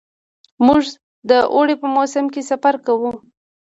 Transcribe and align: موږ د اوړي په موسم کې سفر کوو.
موږ 0.65 0.81
د 1.29 1.31
اوړي 1.53 1.75
په 1.81 1.87
موسم 1.95 2.25
کې 2.33 2.41
سفر 2.51 2.75
کوو. 2.85 3.11